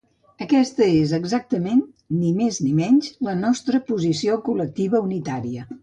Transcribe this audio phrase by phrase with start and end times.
[0.45, 1.83] Aquesta és exactament,
[2.23, 5.73] ni més ni menys, la nostra posició col·lectiva unitària.